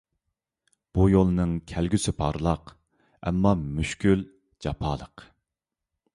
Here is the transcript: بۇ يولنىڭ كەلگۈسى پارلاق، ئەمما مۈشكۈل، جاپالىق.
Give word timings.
بۇ 0.97 1.03
يولنىڭ 1.11 1.53
كەلگۈسى 1.71 2.13
پارلاق، 2.23 2.73
ئەمما 3.29 3.55
مۈشكۈل، 3.67 4.27
جاپالىق. 4.67 5.29